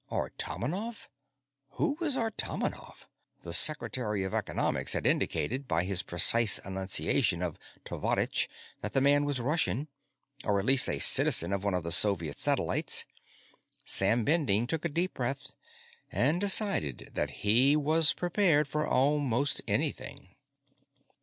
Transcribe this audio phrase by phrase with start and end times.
[0.11, 1.09] Artomonov?
[1.73, 3.07] Who was Artomonov?
[3.43, 8.47] The Secretary of Economics had indicated, by his precise enunciation of tovarishch,
[8.81, 9.89] that the man was a Russian
[10.43, 13.05] or at least a citizen of one of the Soviet satellites.
[13.85, 15.53] Sam Bending took a deep breath
[16.11, 20.29] and decided that he was prepared for almost anything.